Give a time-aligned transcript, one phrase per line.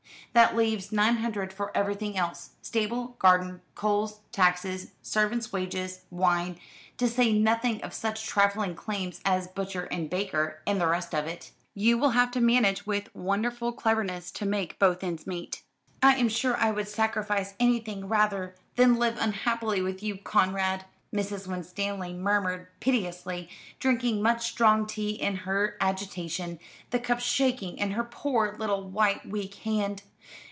[0.33, 6.57] That leaves nine hundred for everything else stable, garden, coals, taxes, servants' wages, wine
[6.95, 11.27] to say nothing of such trifling claims as butcher and baker, and the rest of
[11.27, 11.51] it.
[11.73, 15.63] You will have to manage with wonderful cleverness to make both ends meet."
[16.01, 21.45] "I am sure I would sacrifice anything rather than live unhappily with you, Conrad," Mrs.
[21.45, 23.49] Winstanley murmured piteously,
[23.79, 26.57] drinking much strong tea in her agitation,
[26.91, 30.03] the cup shaking in her poor little white weak hand.